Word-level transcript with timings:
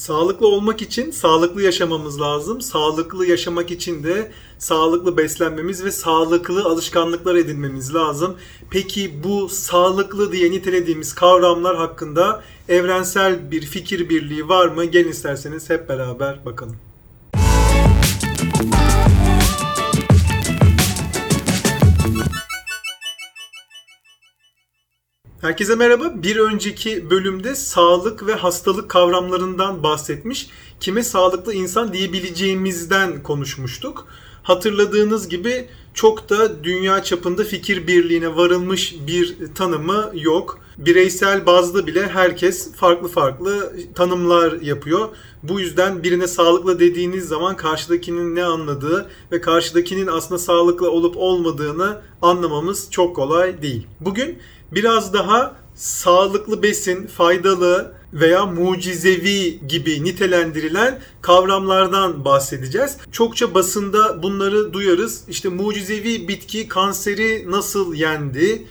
Sağlıklı 0.00 0.46
olmak 0.48 0.82
için 0.82 1.10
sağlıklı 1.10 1.62
yaşamamız 1.62 2.20
lazım. 2.20 2.60
Sağlıklı 2.60 3.26
yaşamak 3.26 3.70
için 3.70 4.04
de 4.04 4.32
sağlıklı 4.58 5.16
beslenmemiz 5.16 5.84
ve 5.84 5.90
sağlıklı 5.90 6.64
alışkanlıklar 6.64 7.34
edinmemiz 7.34 7.94
lazım. 7.94 8.36
Peki 8.70 9.24
bu 9.24 9.48
sağlıklı 9.48 10.32
diye 10.32 10.50
nitelediğimiz 10.50 11.14
kavramlar 11.14 11.76
hakkında 11.76 12.42
evrensel 12.68 13.50
bir 13.50 13.62
fikir 13.62 14.08
birliği 14.08 14.48
var 14.48 14.68
mı? 14.68 14.84
Gelin 14.84 15.10
isterseniz 15.10 15.70
hep 15.70 15.88
beraber 15.88 16.44
bakalım. 16.44 16.76
Herkese 25.40 25.74
merhaba. 25.74 26.22
Bir 26.22 26.36
önceki 26.36 27.10
bölümde 27.10 27.54
sağlık 27.54 28.26
ve 28.26 28.34
hastalık 28.34 28.90
kavramlarından 28.90 29.82
bahsetmiş. 29.82 30.50
Kime 30.80 31.02
sağlıklı 31.02 31.54
insan 31.54 31.92
diyebileceğimizden 31.92 33.22
konuşmuştuk. 33.22 34.06
Hatırladığınız 34.50 35.28
gibi 35.28 35.68
çok 35.94 36.30
da 36.30 36.64
dünya 36.64 37.02
çapında 37.02 37.44
fikir 37.44 37.86
birliğine 37.86 38.36
varılmış 38.36 38.94
bir 39.06 39.36
tanımı 39.54 40.10
yok. 40.14 40.58
Bireysel 40.78 41.46
bazda 41.46 41.86
bile 41.86 42.08
herkes 42.08 42.74
farklı 42.74 43.08
farklı 43.08 43.72
tanımlar 43.94 44.52
yapıyor. 44.60 45.08
Bu 45.42 45.60
yüzden 45.60 46.02
birine 46.02 46.26
sağlıklı 46.26 46.80
dediğiniz 46.80 47.28
zaman 47.28 47.56
karşıdakinin 47.56 48.36
ne 48.36 48.44
anladığı 48.44 49.10
ve 49.32 49.40
karşıdakinin 49.40 50.06
aslında 50.06 50.38
sağlıklı 50.38 50.90
olup 50.90 51.16
olmadığını 51.16 52.00
anlamamız 52.22 52.90
çok 52.90 53.16
kolay 53.16 53.62
değil. 53.62 53.86
Bugün 54.00 54.38
biraz 54.72 55.12
daha 55.12 55.56
sağlıklı 55.74 56.62
besin, 56.62 57.06
faydalı 57.06 57.99
veya 58.12 58.46
mucizevi 58.46 59.60
gibi 59.68 60.04
nitelendirilen 60.04 61.00
kavramlardan 61.22 62.24
bahsedeceğiz. 62.24 62.96
Çokça 63.12 63.54
basında 63.54 64.22
bunları 64.22 64.72
duyarız. 64.72 65.24
İşte 65.28 65.48
mucizevi 65.48 66.28
bitki 66.28 66.68
kanseri 66.68 67.50
nasıl 67.50 67.94
yendi? 67.94 68.66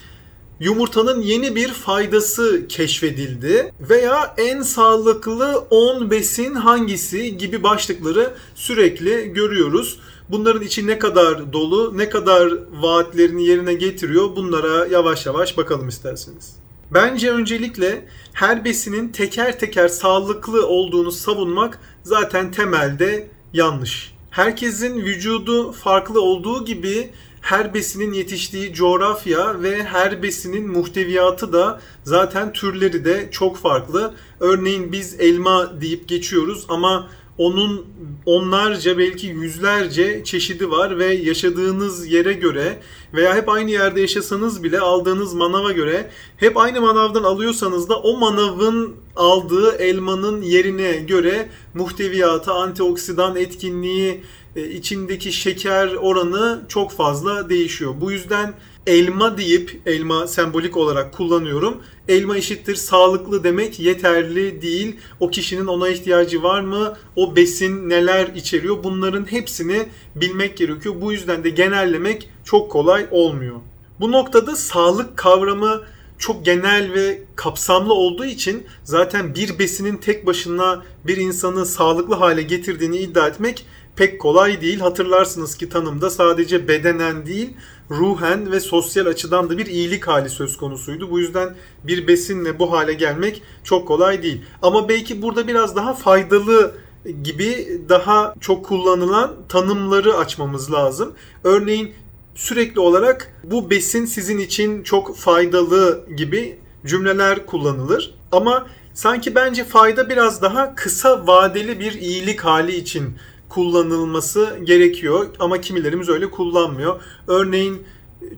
Yumurtanın 0.59 1.21
yeni 1.21 1.55
bir 1.55 1.67
faydası 1.67 2.67
keşfedildi 2.67 3.73
veya 3.89 4.35
en 4.37 4.61
sağlıklı 4.61 5.65
10 5.69 6.11
besin 6.11 6.55
hangisi 6.55 7.37
gibi 7.37 7.63
başlıkları 7.63 8.33
sürekli 8.55 9.33
görüyoruz. 9.33 9.99
Bunların 10.29 10.61
içi 10.61 10.87
ne 10.87 10.99
kadar 10.99 11.53
dolu, 11.53 11.97
ne 11.97 12.09
kadar 12.09 12.53
vaatlerini 12.81 13.47
yerine 13.47 13.73
getiriyor 13.73 14.35
bunlara 14.35 14.85
yavaş 14.85 15.25
yavaş 15.25 15.57
bakalım 15.57 15.87
isterseniz. 15.87 16.55
Bence 16.93 17.31
öncelikle 17.31 18.05
her 18.33 18.65
besinin 18.65 19.09
teker 19.09 19.59
teker 19.59 19.87
sağlıklı 19.87 20.67
olduğunu 20.67 21.11
savunmak 21.11 21.79
zaten 22.03 22.51
temelde 22.51 23.27
yanlış. 23.53 24.13
Herkesin 24.29 25.01
vücudu 25.01 25.71
farklı 25.71 26.21
olduğu 26.21 26.65
gibi 26.65 27.09
her 27.41 27.73
besinin 27.73 28.13
yetiştiği 28.13 28.73
coğrafya 28.73 29.61
ve 29.61 29.83
her 29.83 30.23
besinin 30.23 30.67
muhteviyatı 30.67 31.53
da 31.53 31.81
zaten 32.03 32.53
türleri 32.53 33.05
de 33.05 33.29
çok 33.31 33.57
farklı. 33.57 34.13
Örneğin 34.39 34.91
biz 34.91 35.19
elma 35.19 35.81
deyip 35.81 36.07
geçiyoruz 36.07 36.65
ama 36.69 37.09
onun 37.39 37.85
onlarca 38.25 38.97
belki 38.97 39.27
yüzlerce 39.27 40.23
çeşidi 40.23 40.71
var 40.71 40.99
ve 40.99 41.05
yaşadığınız 41.05 42.07
yere 42.07 42.33
göre 42.33 42.79
veya 43.13 43.35
hep 43.35 43.49
aynı 43.49 43.71
yerde 43.71 44.01
yaşasanız 44.01 44.63
bile 44.63 44.79
aldığınız 44.79 45.33
manava 45.33 45.71
göre 45.71 46.09
hep 46.37 46.57
aynı 46.57 46.81
manavdan 46.81 47.23
alıyorsanız 47.23 47.89
da 47.89 47.99
o 47.99 48.17
manavın 48.17 48.95
aldığı 49.15 49.75
elmanın 49.75 50.41
yerine 50.41 50.91
göre 50.91 51.49
muhteviyatı, 51.73 52.51
antioksidan 52.51 53.35
etkinliği, 53.35 54.23
e, 54.55 54.69
içindeki 54.69 55.31
şeker 55.31 55.87
oranı 55.87 56.61
çok 56.67 56.91
fazla 56.91 57.49
değişiyor. 57.49 57.93
Bu 58.01 58.11
yüzden 58.11 58.53
elma 58.87 59.37
deyip 59.37 59.81
elma 59.85 60.27
sembolik 60.27 60.77
olarak 60.77 61.13
kullanıyorum. 61.13 61.77
Elma 62.07 62.37
eşittir 62.37 62.75
sağlıklı 62.75 63.43
demek 63.43 63.79
yeterli 63.79 64.61
değil. 64.61 64.95
O 65.19 65.29
kişinin 65.29 65.65
ona 65.65 65.89
ihtiyacı 65.89 66.43
var 66.43 66.61
mı? 66.61 66.97
O 67.15 67.35
besin 67.35 67.89
neler 67.89 68.27
içeriyor? 68.27 68.83
Bunların 68.83 69.31
hepsini 69.31 69.85
bilmek 70.15 70.57
gerekiyor. 70.57 70.95
Bu 71.01 71.11
yüzden 71.11 71.43
de 71.43 71.49
genellemek 71.49 72.29
çok 72.43 72.71
kolay 72.71 73.07
olmuyor. 73.11 73.55
Bu 73.99 74.11
noktada 74.11 74.55
sağlık 74.55 75.17
kavramı 75.17 75.81
çok 76.17 76.45
genel 76.45 76.93
ve 76.93 77.23
kapsamlı 77.35 77.93
olduğu 77.93 78.25
için 78.25 78.63
zaten 78.83 79.35
bir 79.35 79.59
besinin 79.59 79.97
tek 79.97 80.25
başına 80.25 80.83
bir 81.07 81.17
insanı 81.17 81.65
sağlıklı 81.65 82.15
hale 82.15 82.41
getirdiğini 82.41 82.97
iddia 82.97 83.27
etmek 83.27 83.65
pek 83.99 84.19
kolay 84.21 84.61
değil. 84.61 84.79
Hatırlarsınız 84.79 85.57
ki 85.57 85.69
tanımda 85.69 86.09
sadece 86.09 86.67
bedenen 86.67 87.25
değil, 87.25 87.49
ruhen 87.91 88.51
ve 88.51 88.59
sosyal 88.59 89.05
açıdan 89.05 89.49
da 89.49 89.57
bir 89.57 89.65
iyilik 89.65 90.07
hali 90.07 90.29
söz 90.29 90.57
konusuydu. 90.57 91.11
Bu 91.11 91.19
yüzden 91.19 91.55
bir 91.83 92.07
besinle 92.07 92.59
bu 92.59 92.71
hale 92.71 92.93
gelmek 92.93 93.41
çok 93.63 93.87
kolay 93.87 94.23
değil. 94.23 94.41
Ama 94.61 94.89
belki 94.89 95.21
burada 95.21 95.47
biraz 95.47 95.75
daha 95.75 95.93
faydalı 95.93 96.75
gibi 97.23 97.81
daha 97.89 98.33
çok 98.39 98.65
kullanılan 98.65 99.35
tanımları 99.49 100.17
açmamız 100.17 100.71
lazım. 100.71 101.13
Örneğin 101.43 101.93
sürekli 102.35 102.79
olarak 102.79 103.33
bu 103.43 103.69
besin 103.69 104.05
sizin 104.05 104.39
için 104.39 104.83
çok 104.83 105.17
faydalı 105.17 106.05
gibi 106.17 106.59
cümleler 106.85 107.45
kullanılır. 107.45 108.15
Ama 108.31 108.67
sanki 108.93 109.35
bence 109.35 109.63
fayda 109.63 110.09
biraz 110.09 110.41
daha 110.41 110.75
kısa 110.75 111.27
vadeli 111.27 111.79
bir 111.79 111.91
iyilik 111.91 112.39
hali 112.39 112.75
için 112.75 113.15
kullanılması 113.49 114.59
gerekiyor 114.63 115.27
ama 115.39 115.61
kimilerimiz 115.61 116.09
öyle 116.09 116.29
kullanmıyor. 116.29 117.01
Örneğin 117.27 117.83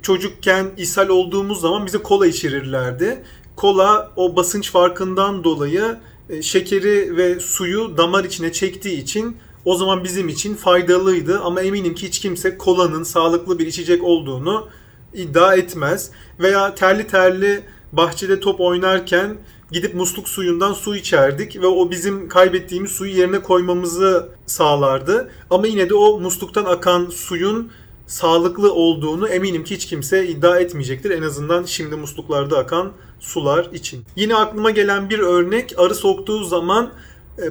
çocukken 0.01 0.71
ishal 0.77 1.09
olduğumuz 1.09 1.61
zaman 1.61 1.85
bize 1.85 1.97
kola 1.97 2.27
içirirlerdi. 2.27 3.23
Kola 3.55 4.11
o 4.15 4.35
basınç 4.35 4.71
farkından 4.71 5.43
dolayı 5.43 5.97
e, 6.29 6.41
şekeri 6.41 7.17
ve 7.17 7.39
suyu 7.39 7.97
damar 7.97 8.23
içine 8.23 8.51
çektiği 8.51 9.01
için 9.01 9.37
o 9.65 9.75
zaman 9.75 10.03
bizim 10.03 10.29
için 10.29 10.55
faydalıydı 10.55 11.39
ama 11.39 11.61
eminim 11.61 11.95
ki 11.95 12.07
hiç 12.07 12.19
kimse 12.19 12.57
kolanın 12.57 13.03
sağlıklı 13.03 13.59
bir 13.59 13.67
içecek 13.67 14.03
olduğunu 14.03 14.67
iddia 15.13 15.55
etmez. 15.55 16.11
Veya 16.39 16.75
terli 16.75 17.07
terli 17.07 17.63
bahçede 17.91 18.39
top 18.39 18.59
oynarken 18.59 19.37
gidip 19.71 19.95
musluk 19.95 20.29
suyundan 20.29 20.73
su 20.73 20.95
içerdik 20.95 21.61
ve 21.61 21.67
o 21.67 21.91
bizim 21.91 22.27
kaybettiğimiz 22.29 22.91
suyu 22.91 23.17
yerine 23.17 23.39
koymamızı 23.39 24.29
sağlardı. 24.45 25.31
Ama 25.49 25.67
yine 25.67 25.89
de 25.89 25.93
o 25.93 26.19
musluktan 26.19 26.65
akan 26.65 27.09
suyun 27.09 27.71
sağlıklı 28.07 28.73
olduğunu 28.73 29.27
eminim 29.27 29.63
ki 29.63 29.75
hiç 29.75 29.85
kimse 29.85 30.27
iddia 30.27 30.59
etmeyecektir. 30.59 31.11
En 31.11 31.21
azından 31.21 31.63
şimdi 31.63 31.95
musluklarda 31.95 32.57
akan 32.57 32.91
sular 33.19 33.69
için. 33.73 34.05
Yine 34.15 34.35
aklıma 34.35 34.71
gelen 34.71 35.09
bir 35.09 35.19
örnek 35.19 35.73
arı 35.77 35.95
soktuğu 35.95 36.43
zaman 36.43 36.91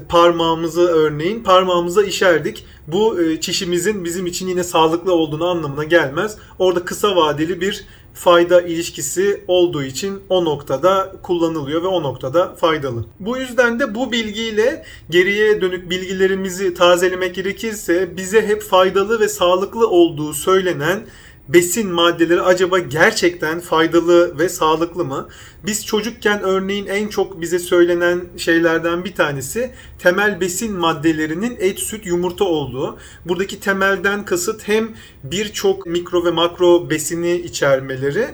parmağımızı 0.08 0.88
örneğin 0.88 1.42
parmağımıza 1.42 2.02
işerdik. 2.02 2.64
Bu 2.86 3.22
e, 3.22 3.40
çişimizin 3.40 4.04
bizim 4.04 4.26
için 4.26 4.48
yine 4.48 4.64
sağlıklı 4.64 5.14
olduğunu 5.14 5.46
anlamına 5.46 5.84
gelmez. 5.84 6.36
Orada 6.58 6.84
kısa 6.84 7.16
vadeli 7.16 7.60
bir 7.60 7.84
fayda 8.14 8.60
ilişkisi 8.60 9.44
olduğu 9.48 9.82
için 9.82 10.20
o 10.28 10.44
noktada 10.44 11.12
kullanılıyor 11.22 11.82
ve 11.82 11.86
o 11.86 12.02
noktada 12.02 12.54
faydalı. 12.54 13.04
Bu 13.20 13.36
yüzden 13.36 13.80
de 13.80 13.94
bu 13.94 14.12
bilgiyle 14.12 14.84
geriye 15.10 15.60
dönük 15.60 15.90
bilgilerimizi 15.90 16.74
tazelemek 16.74 17.34
gerekirse 17.34 18.16
bize 18.16 18.46
hep 18.46 18.62
faydalı 18.62 19.20
ve 19.20 19.28
sağlıklı 19.28 19.88
olduğu 19.88 20.34
söylenen 20.34 21.06
besin 21.52 21.92
maddeleri 21.92 22.42
acaba 22.42 22.78
gerçekten 22.78 23.60
faydalı 23.60 24.38
ve 24.38 24.48
sağlıklı 24.48 25.04
mı? 25.04 25.28
Biz 25.66 25.86
çocukken 25.86 26.42
örneğin 26.42 26.86
en 26.86 27.08
çok 27.08 27.40
bize 27.40 27.58
söylenen 27.58 28.24
şeylerden 28.36 29.04
bir 29.04 29.14
tanesi 29.14 29.70
temel 29.98 30.40
besin 30.40 30.72
maddelerinin 30.72 31.56
et, 31.60 31.78
süt, 31.78 32.06
yumurta 32.06 32.44
olduğu. 32.44 32.98
Buradaki 33.24 33.60
temelden 33.60 34.24
kasıt 34.24 34.68
hem 34.68 34.88
birçok 35.24 35.86
mikro 35.86 36.24
ve 36.24 36.30
makro 36.30 36.90
besini 36.90 37.34
içermeleri 37.34 38.26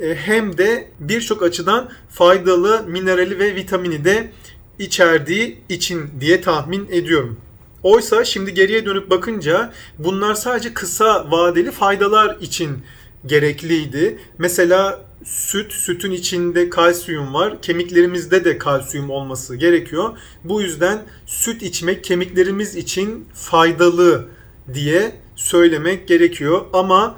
e, 0.00 0.14
hem 0.14 0.58
de 0.58 0.88
birçok 1.00 1.42
açıdan 1.42 1.90
faydalı 2.10 2.84
minerali 2.86 3.38
ve 3.38 3.54
vitamini 3.54 4.04
de 4.04 4.32
içerdiği 4.78 5.58
için 5.68 6.10
diye 6.20 6.40
tahmin 6.40 6.88
ediyorum. 6.90 7.40
Oysa 7.82 8.24
şimdi 8.24 8.54
geriye 8.54 8.86
dönüp 8.86 9.10
bakınca 9.10 9.72
bunlar 9.98 10.34
sadece 10.34 10.74
kısa 10.74 11.30
vadeli 11.30 11.70
faydalar 11.70 12.36
için 12.40 12.78
gerekliydi. 13.26 14.18
Mesela 14.38 15.04
süt, 15.24 15.72
sütün 15.72 16.12
içinde 16.12 16.70
kalsiyum 16.70 17.34
var. 17.34 17.62
Kemiklerimizde 17.62 18.44
de 18.44 18.58
kalsiyum 18.58 19.10
olması 19.10 19.56
gerekiyor. 19.56 20.18
Bu 20.44 20.62
yüzden 20.62 21.02
süt 21.26 21.62
içmek 21.62 22.04
kemiklerimiz 22.04 22.76
için 22.76 23.28
faydalı 23.34 24.28
diye 24.74 25.12
söylemek 25.36 26.08
gerekiyor. 26.08 26.60
Ama 26.72 27.16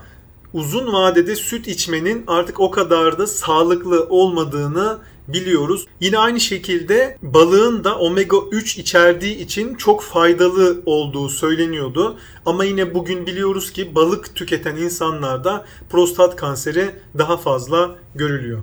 uzun 0.53 0.93
vadede 0.93 1.37
süt 1.37 1.69
içmenin 1.69 2.25
artık 2.27 2.61
o 2.61 2.71
kadar 2.71 3.19
da 3.19 3.27
sağlıklı 3.27 4.07
olmadığını 4.09 4.99
biliyoruz. 5.29 5.87
Yine 6.01 6.19
aynı 6.19 6.41
şekilde 6.41 7.19
balığın 7.23 7.85
da 7.85 7.99
omega 7.99 8.37
3 8.53 8.79
içerdiği 8.79 9.37
için 9.37 9.75
çok 9.75 10.03
faydalı 10.03 10.83
olduğu 10.87 11.29
söyleniyordu. 11.29 12.19
Ama 12.47 12.65
yine 12.65 12.95
bugün 12.95 13.27
biliyoruz 13.27 13.73
ki 13.73 13.95
balık 13.95 14.35
tüketen 14.35 14.77
insanlarda 14.77 15.65
prostat 15.91 16.37
kanseri 16.37 16.91
daha 17.19 17.37
fazla 17.37 17.95
görülüyor. 18.15 18.63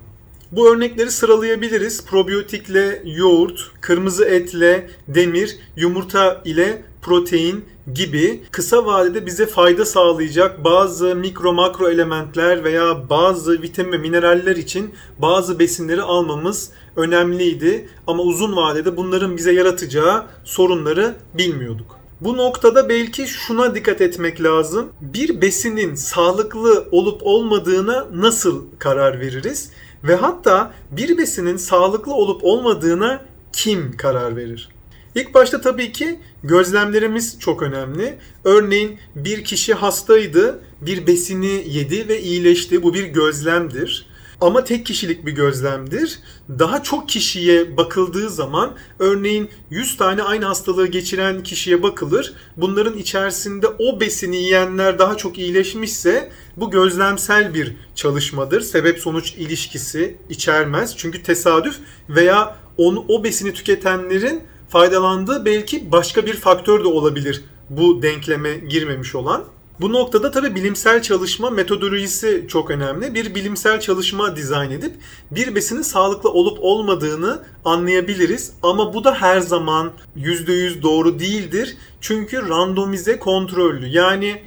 Bu 0.52 0.72
örnekleri 0.72 1.10
sıralayabiliriz. 1.10 2.04
Probiyotikle 2.04 3.02
yoğurt, 3.04 3.70
kırmızı 3.80 4.24
etle 4.24 4.90
demir, 5.08 5.58
yumurta 5.76 6.42
ile 6.44 6.82
protein 7.02 7.64
gibi 7.94 8.42
kısa 8.50 8.86
vadede 8.86 9.26
bize 9.26 9.46
fayda 9.46 9.84
sağlayacak 9.84 10.64
bazı 10.64 11.16
mikro 11.16 11.52
makro 11.52 11.88
elementler 11.88 12.64
veya 12.64 13.10
bazı 13.10 13.62
vitamin 13.62 13.92
ve 13.92 13.98
mineraller 13.98 14.56
için 14.56 14.94
bazı 15.18 15.58
besinleri 15.58 16.02
almamız 16.02 16.70
önemliydi. 16.96 17.88
Ama 18.06 18.22
uzun 18.22 18.56
vadede 18.56 18.96
bunların 18.96 19.36
bize 19.36 19.52
yaratacağı 19.52 20.26
sorunları 20.44 21.14
bilmiyorduk. 21.34 22.00
Bu 22.20 22.36
noktada 22.36 22.88
belki 22.88 23.26
şuna 23.26 23.74
dikkat 23.74 24.00
etmek 24.00 24.42
lazım. 24.42 24.88
Bir 25.00 25.40
besinin 25.40 25.94
sağlıklı 25.94 26.88
olup 26.92 27.20
olmadığına 27.24 28.06
nasıl 28.14 28.64
karar 28.78 29.20
veririz? 29.20 29.70
Ve 30.04 30.14
hatta 30.14 30.72
bir 30.90 31.18
besinin 31.18 31.56
sağlıklı 31.56 32.14
olup 32.14 32.44
olmadığına 32.44 33.22
kim 33.52 33.96
karar 33.96 34.36
verir? 34.36 34.68
İlk 35.14 35.34
başta 35.34 35.60
tabii 35.60 35.92
ki 35.92 36.20
gözlemlerimiz 36.44 37.40
çok 37.40 37.62
önemli. 37.62 38.18
Örneğin 38.44 38.98
bir 39.14 39.44
kişi 39.44 39.74
hastaydı, 39.74 40.62
bir 40.80 41.06
besini 41.06 41.64
yedi 41.66 42.08
ve 42.08 42.22
iyileşti. 42.22 42.82
Bu 42.82 42.94
bir 42.94 43.04
gözlemdir. 43.04 44.10
Ama 44.40 44.64
tek 44.64 44.86
kişilik 44.86 45.26
bir 45.26 45.32
gözlemdir. 45.32 46.18
Daha 46.48 46.82
çok 46.82 47.08
kişiye 47.08 47.76
bakıldığı 47.76 48.30
zaman 48.30 48.74
örneğin 48.98 49.50
100 49.70 49.96
tane 49.96 50.22
aynı 50.22 50.44
hastalığı 50.44 50.86
geçiren 50.86 51.42
kişiye 51.42 51.82
bakılır. 51.82 52.34
Bunların 52.56 52.98
içerisinde 52.98 53.66
o 53.66 54.00
besini 54.00 54.36
yiyenler 54.36 54.98
daha 54.98 55.16
çok 55.16 55.38
iyileşmişse 55.38 56.30
bu 56.56 56.70
gözlemsel 56.70 57.54
bir 57.54 57.76
çalışmadır. 57.94 58.60
Sebep 58.60 58.98
sonuç 58.98 59.34
ilişkisi 59.34 60.16
içermez. 60.28 60.96
Çünkü 60.96 61.22
tesadüf 61.22 61.76
veya 62.08 62.56
onu 62.76 63.04
o 63.08 63.24
besini 63.24 63.52
tüketenlerin 63.52 64.42
faydalandığı 64.70 65.44
belki 65.44 65.92
başka 65.92 66.26
bir 66.26 66.34
faktör 66.34 66.84
de 66.84 66.88
olabilir 66.88 67.44
bu 67.70 68.02
denkleme 68.02 68.54
girmemiş 68.54 69.14
olan. 69.14 69.44
Bu 69.80 69.92
noktada 69.92 70.30
tabi 70.30 70.54
bilimsel 70.54 71.02
çalışma 71.02 71.50
metodolojisi 71.50 72.44
çok 72.48 72.70
önemli. 72.70 73.14
Bir 73.14 73.34
bilimsel 73.34 73.80
çalışma 73.80 74.36
dizayn 74.36 74.70
edip 74.70 74.92
bir 75.30 75.54
besinin 75.54 75.82
sağlıklı 75.82 76.30
olup 76.30 76.58
olmadığını 76.60 77.42
anlayabiliriz. 77.64 78.52
Ama 78.62 78.94
bu 78.94 79.04
da 79.04 79.14
her 79.14 79.40
zaman 79.40 79.92
%100 80.16 80.82
doğru 80.82 81.18
değildir. 81.18 81.76
Çünkü 82.00 82.48
randomize 82.48 83.18
kontrollü. 83.18 83.86
Yani 83.86 84.42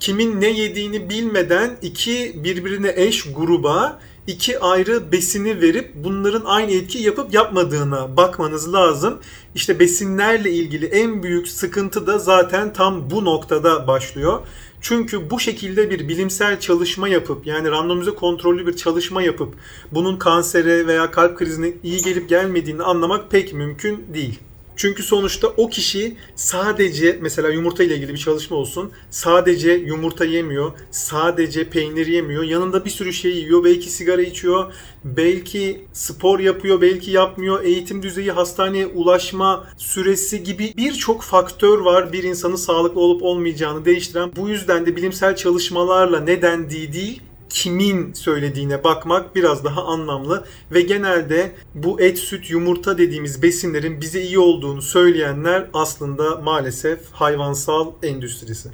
kimin 0.00 0.40
ne 0.40 0.50
yediğini 0.50 1.10
bilmeden 1.10 1.76
iki 1.82 2.40
birbirine 2.44 2.92
eş 2.96 3.32
gruba 3.32 4.00
iki 4.28 4.60
ayrı 4.60 5.12
besini 5.12 5.60
verip 5.60 5.92
bunların 5.94 6.42
aynı 6.44 6.72
etki 6.72 6.98
yapıp 6.98 7.34
yapmadığına 7.34 8.16
bakmanız 8.16 8.72
lazım. 8.72 9.18
İşte 9.54 9.78
besinlerle 9.78 10.50
ilgili 10.50 10.86
en 10.86 11.22
büyük 11.22 11.48
sıkıntı 11.48 12.06
da 12.06 12.18
zaten 12.18 12.72
tam 12.72 13.10
bu 13.10 13.24
noktada 13.24 13.86
başlıyor. 13.86 14.40
Çünkü 14.80 15.30
bu 15.30 15.40
şekilde 15.40 15.90
bir 15.90 16.08
bilimsel 16.08 16.60
çalışma 16.60 17.08
yapıp 17.08 17.46
yani 17.46 17.70
randomize 17.70 18.10
kontrollü 18.10 18.66
bir 18.66 18.76
çalışma 18.76 19.22
yapıp 19.22 19.54
bunun 19.92 20.16
kansere 20.16 20.86
veya 20.86 21.10
kalp 21.10 21.38
krizine 21.38 21.72
iyi 21.82 22.02
gelip 22.02 22.28
gelmediğini 22.28 22.82
anlamak 22.82 23.30
pek 23.30 23.52
mümkün 23.54 24.06
değil. 24.14 24.40
Çünkü 24.78 25.02
sonuçta 25.02 25.48
o 25.48 25.68
kişi 25.68 26.16
sadece 26.34 27.18
mesela 27.20 27.48
yumurta 27.48 27.84
ile 27.84 27.94
ilgili 27.94 28.12
bir 28.12 28.18
çalışma 28.18 28.56
olsun. 28.56 28.92
Sadece 29.10 29.72
yumurta 29.72 30.24
yemiyor, 30.24 30.72
sadece 30.90 31.70
peynir 31.70 32.06
yemiyor. 32.06 32.42
Yanında 32.42 32.84
bir 32.84 32.90
sürü 32.90 33.12
şey 33.12 33.32
yiyor. 33.32 33.64
Belki 33.64 33.90
sigara 33.90 34.22
içiyor, 34.22 34.72
belki 35.04 35.84
spor 35.92 36.40
yapıyor, 36.40 36.80
belki 36.80 37.10
yapmıyor. 37.10 37.64
Eğitim 37.64 38.02
düzeyi, 38.02 38.32
hastaneye 38.32 38.86
ulaşma 38.86 39.66
süresi 39.76 40.42
gibi 40.42 40.72
birçok 40.76 41.22
faktör 41.22 41.78
var 41.78 42.12
bir 42.12 42.22
insanın 42.22 42.56
sağlıklı 42.56 43.00
olup 43.00 43.22
olmayacağını 43.22 43.84
değiştiren. 43.84 44.32
Bu 44.36 44.48
yüzden 44.48 44.86
de 44.86 44.96
bilimsel 44.96 45.36
çalışmalarla 45.36 46.20
ne 46.20 46.42
dendiği 46.42 46.92
değil, 46.92 47.22
kimin 47.50 48.12
söylediğine 48.12 48.84
bakmak 48.84 49.36
biraz 49.36 49.64
daha 49.64 49.84
anlamlı 49.84 50.44
ve 50.72 50.80
genelde 50.80 51.52
bu 51.74 52.00
et, 52.00 52.18
süt, 52.18 52.50
yumurta 52.50 52.98
dediğimiz 52.98 53.42
besinlerin 53.42 54.00
bize 54.00 54.22
iyi 54.22 54.38
olduğunu 54.38 54.82
söyleyenler 54.82 55.70
aslında 55.72 56.36
maalesef 56.36 57.00
hayvansal 57.12 57.92
endüstrisi. 58.02 58.70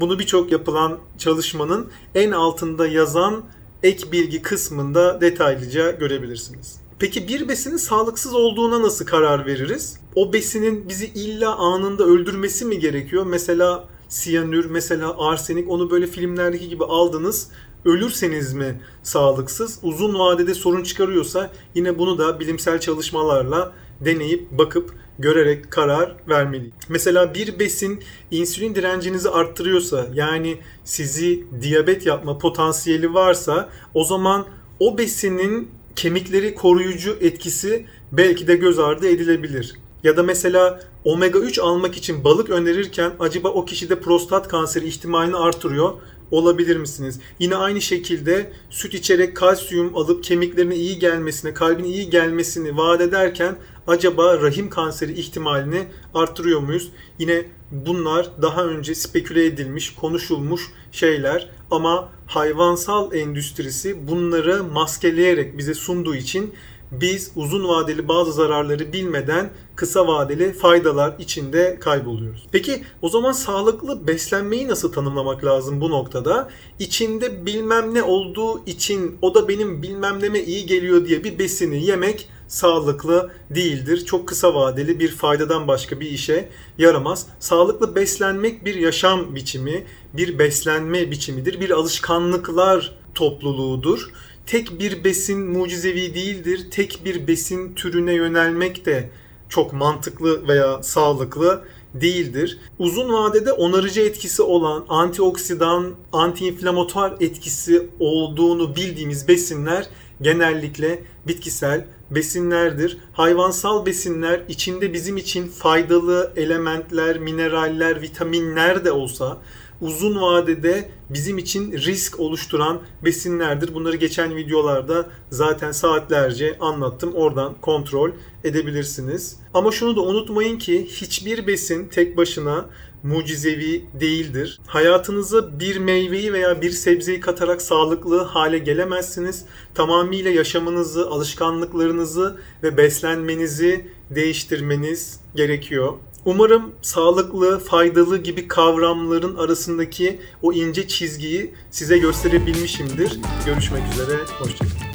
Bunu 0.00 0.18
birçok 0.18 0.52
yapılan 0.52 0.98
çalışmanın 1.18 1.88
en 2.14 2.30
altında 2.30 2.86
yazan 2.86 3.44
ek 3.82 4.12
bilgi 4.12 4.42
kısmında 4.42 5.20
detaylıca 5.20 5.90
görebilirsiniz. 5.90 6.80
Peki 6.98 7.28
bir 7.28 7.48
besinin 7.48 7.76
sağlıksız 7.76 8.34
olduğuna 8.34 8.82
nasıl 8.82 9.06
karar 9.06 9.46
veririz? 9.46 10.00
O 10.14 10.32
besinin 10.32 10.88
bizi 10.88 11.06
illa 11.06 11.56
anında 11.56 12.04
öldürmesi 12.04 12.64
mi 12.64 12.78
gerekiyor? 12.78 13.26
Mesela 13.26 13.88
siyanür, 14.08 14.64
mesela 14.64 15.14
arsenik 15.18 15.70
onu 15.70 15.90
böyle 15.90 16.06
filmlerdeki 16.06 16.68
gibi 16.68 16.84
aldınız 16.84 17.48
ölürseniz 17.84 18.52
mi 18.52 18.80
sağlıksız? 19.02 19.78
Uzun 19.82 20.18
vadede 20.18 20.54
sorun 20.54 20.82
çıkarıyorsa 20.82 21.50
yine 21.74 21.98
bunu 21.98 22.18
da 22.18 22.40
bilimsel 22.40 22.80
çalışmalarla 22.80 23.72
deneyip 24.00 24.50
bakıp 24.50 24.94
görerek 25.18 25.70
karar 25.70 26.16
vermeli. 26.28 26.70
Mesela 26.88 27.34
bir 27.34 27.58
besin 27.58 28.02
insülin 28.30 28.74
direncinizi 28.74 29.30
arttırıyorsa 29.30 30.06
yani 30.14 30.58
sizi 30.84 31.44
diyabet 31.60 32.06
yapma 32.06 32.38
potansiyeli 32.38 33.14
varsa 33.14 33.68
o 33.94 34.04
zaman 34.04 34.46
o 34.80 34.98
besinin 34.98 35.70
kemikleri 35.96 36.54
koruyucu 36.54 37.16
etkisi 37.20 37.86
belki 38.12 38.46
de 38.46 38.56
göz 38.56 38.78
ardı 38.78 39.08
edilebilir. 39.08 39.74
Ya 40.04 40.16
da 40.16 40.22
mesela 40.22 40.80
omega 41.04 41.38
3 41.38 41.58
almak 41.58 41.96
için 41.96 42.24
balık 42.24 42.50
önerirken 42.50 43.12
acaba 43.20 43.48
o 43.48 43.64
kişide 43.64 44.00
prostat 44.00 44.48
kanseri 44.48 44.86
ihtimalini 44.88 45.36
artırıyor 45.36 45.92
olabilir 46.30 46.76
misiniz? 46.76 47.20
Yine 47.38 47.56
aynı 47.56 47.80
şekilde 47.80 48.52
süt 48.70 48.94
içerek 48.94 49.36
kalsiyum 49.36 49.96
alıp 49.96 50.24
kemiklerine 50.24 50.76
iyi 50.76 50.98
gelmesine, 50.98 51.54
kalbine 51.54 51.88
iyi 51.88 52.10
gelmesini 52.10 52.76
vaat 52.76 53.00
ederken 53.00 53.56
acaba 53.86 54.40
rahim 54.40 54.70
kanseri 54.70 55.12
ihtimalini 55.12 55.86
artırıyor 56.14 56.60
muyuz? 56.60 56.90
Yine 57.18 57.44
bunlar 57.70 58.30
daha 58.42 58.64
önce 58.64 58.94
speküle 58.94 59.46
edilmiş, 59.46 59.94
konuşulmuş 59.94 60.62
şeyler 60.92 61.50
ama 61.70 62.08
hayvansal 62.26 63.14
endüstrisi 63.14 64.08
bunları 64.08 64.64
maskeleyerek 64.64 65.58
bize 65.58 65.74
sunduğu 65.74 66.14
için 66.14 66.54
biz 66.92 67.32
uzun 67.36 67.68
vadeli 67.68 68.08
bazı 68.08 68.32
zararları 68.32 68.92
bilmeden 68.92 69.50
kısa 69.76 70.06
vadeli 70.06 70.52
faydalar 70.52 71.14
içinde 71.18 71.78
kayboluyoruz. 71.80 72.46
Peki 72.52 72.82
o 73.02 73.08
zaman 73.08 73.32
sağlıklı 73.32 74.06
beslenmeyi 74.06 74.68
nasıl 74.68 74.92
tanımlamak 74.92 75.44
lazım 75.44 75.80
bu 75.80 75.90
noktada? 75.90 76.48
İçinde 76.78 77.46
bilmem 77.46 77.94
ne 77.94 78.02
olduğu 78.02 78.64
için 78.66 79.18
o 79.22 79.34
da 79.34 79.48
benim 79.48 79.82
bilmem 79.82 80.22
neme 80.22 80.40
iyi 80.40 80.66
geliyor 80.66 81.04
diye 81.04 81.24
bir 81.24 81.38
besini 81.38 81.84
yemek 81.84 82.28
sağlıklı 82.48 83.30
değildir. 83.50 84.04
Çok 84.04 84.28
kısa 84.28 84.54
vadeli 84.54 85.00
bir 85.00 85.10
faydadan 85.10 85.68
başka 85.68 86.00
bir 86.00 86.10
işe 86.10 86.48
yaramaz. 86.78 87.26
Sağlıklı 87.40 87.94
beslenmek 87.94 88.64
bir 88.64 88.74
yaşam 88.74 89.34
biçimi, 89.34 89.84
bir 90.12 90.38
beslenme 90.38 91.10
biçimidir, 91.10 91.60
bir 91.60 91.70
alışkanlıklar 91.70 92.94
topluluğudur 93.14 94.10
tek 94.50 94.80
bir 94.80 95.04
besin 95.04 95.40
mucizevi 95.40 96.14
değildir. 96.14 96.66
Tek 96.70 97.00
bir 97.04 97.26
besin 97.26 97.74
türüne 97.74 98.12
yönelmek 98.14 98.86
de 98.86 99.10
çok 99.48 99.72
mantıklı 99.72 100.48
veya 100.48 100.82
sağlıklı 100.82 101.64
değildir. 101.94 102.58
Uzun 102.78 103.12
vadede 103.12 103.52
onarıcı 103.52 104.00
etkisi 104.00 104.42
olan 104.42 104.84
antioksidan, 104.88 105.94
antiinflamatuar 106.12 107.14
etkisi 107.20 107.88
olduğunu 108.00 108.76
bildiğimiz 108.76 109.28
besinler 109.28 109.86
genellikle 110.22 111.02
bitkisel 111.26 111.86
besinlerdir. 112.10 112.98
Hayvansal 113.12 113.86
besinler 113.86 114.42
içinde 114.48 114.92
bizim 114.92 115.16
için 115.16 115.48
faydalı 115.48 116.32
elementler, 116.36 117.18
mineraller, 117.18 118.02
vitaminler 118.02 118.84
de 118.84 118.92
olsa 118.92 119.38
uzun 119.80 120.20
vadede 120.22 120.90
bizim 121.10 121.38
için 121.38 121.72
risk 121.72 122.20
oluşturan 122.20 122.80
besinlerdir. 123.04 123.74
Bunları 123.74 123.96
geçen 123.96 124.36
videolarda 124.36 125.06
zaten 125.30 125.72
saatlerce 125.72 126.56
anlattım. 126.60 127.12
Oradan 127.14 127.54
kontrol 127.60 128.10
edebilirsiniz. 128.44 129.36
Ama 129.54 129.72
şunu 129.72 129.96
da 129.96 130.00
unutmayın 130.00 130.58
ki 130.58 130.86
hiçbir 130.86 131.46
besin 131.46 131.88
tek 131.88 132.16
başına 132.16 132.66
mucizevi 133.02 133.84
değildir. 134.00 134.60
Hayatınıza 134.66 135.60
bir 135.60 135.76
meyveyi 135.76 136.32
veya 136.32 136.62
bir 136.62 136.70
sebzeyi 136.70 137.20
katarak 137.20 137.62
sağlıklı 137.62 138.22
hale 138.22 138.58
gelemezsiniz. 138.58 139.44
Tamamıyla 139.74 140.30
yaşamınızı, 140.30 141.10
alışkanlıklarınızı 141.10 142.36
ve 142.62 142.76
beslenmenizi 142.76 143.86
değiştirmeniz 144.10 145.20
gerekiyor. 145.34 145.92
Umarım 146.24 146.72
sağlıklı, 146.82 147.58
faydalı 147.58 148.18
gibi 148.18 148.48
kavramların 148.48 149.36
arasındaki 149.36 150.20
o 150.42 150.52
ince 150.52 150.88
çizgiyi 150.88 151.54
size 151.70 151.98
gösterebilmişimdir. 151.98 153.20
Görüşmek 153.46 153.82
üzere, 153.92 154.16
hoşçakalın. 154.38 154.89